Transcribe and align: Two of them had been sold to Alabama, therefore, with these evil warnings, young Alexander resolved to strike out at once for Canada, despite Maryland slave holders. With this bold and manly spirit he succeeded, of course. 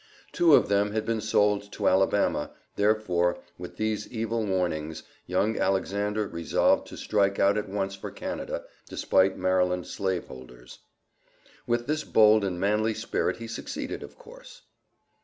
Two 0.31 0.55
of 0.55 0.67
them 0.67 0.93
had 0.93 1.05
been 1.05 1.21
sold 1.21 1.71
to 1.73 1.87
Alabama, 1.87 2.49
therefore, 2.75 3.37
with 3.59 3.77
these 3.77 4.07
evil 4.07 4.43
warnings, 4.43 5.03
young 5.27 5.59
Alexander 5.59 6.27
resolved 6.27 6.87
to 6.87 6.97
strike 6.97 7.37
out 7.37 7.55
at 7.55 7.69
once 7.69 7.93
for 7.93 8.09
Canada, 8.09 8.63
despite 8.89 9.37
Maryland 9.37 9.85
slave 9.85 10.25
holders. 10.25 10.79
With 11.67 11.85
this 11.85 12.03
bold 12.03 12.43
and 12.43 12.59
manly 12.59 12.95
spirit 12.95 13.37
he 13.37 13.47
succeeded, 13.47 14.01
of 14.01 14.17
course. 14.17 14.63